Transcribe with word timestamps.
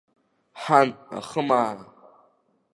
Ҳан, 0.61 0.89
ахымаа! 1.17 1.75